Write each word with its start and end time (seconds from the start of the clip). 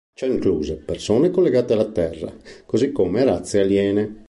Ciò 0.15 0.25
incluse 0.25 0.77
persone 0.77 1.29
collegate 1.29 1.73
alla 1.73 1.85
Terra 1.91 2.35
così 2.65 2.91
come 2.91 3.23
razze 3.23 3.59
aliene. 3.59 4.19